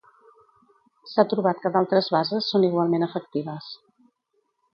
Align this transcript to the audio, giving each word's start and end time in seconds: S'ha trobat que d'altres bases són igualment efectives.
S'ha 1.11 1.25
trobat 1.33 1.61
que 1.65 1.71
d'altres 1.75 2.07
bases 2.15 2.49
són 2.55 2.67
igualment 2.69 3.09
efectives. 3.11 3.71